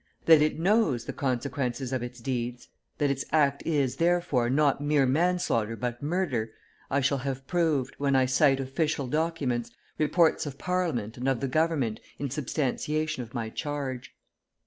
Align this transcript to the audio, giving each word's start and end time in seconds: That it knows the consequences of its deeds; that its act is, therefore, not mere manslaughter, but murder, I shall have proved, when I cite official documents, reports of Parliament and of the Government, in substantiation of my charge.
That 0.25 0.41
it 0.41 0.57
knows 0.57 1.05
the 1.05 1.13
consequences 1.13 1.93
of 1.93 2.01
its 2.01 2.19
deeds; 2.21 2.69
that 2.97 3.11
its 3.11 3.23
act 3.31 3.61
is, 3.67 3.97
therefore, 3.97 4.49
not 4.49 4.81
mere 4.81 5.05
manslaughter, 5.05 5.75
but 5.75 6.01
murder, 6.01 6.49
I 6.89 7.01
shall 7.01 7.19
have 7.19 7.45
proved, 7.45 7.93
when 7.99 8.15
I 8.15 8.25
cite 8.25 8.59
official 8.59 9.05
documents, 9.05 9.69
reports 9.99 10.47
of 10.47 10.57
Parliament 10.57 11.17
and 11.17 11.29
of 11.29 11.39
the 11.39 11.47
Government, 11.47 11.99
in 12.17 12.31
substantiation 12.31 13.21
of 13.21 13.35
my 13.35 13.51
charge. 13.51 14.15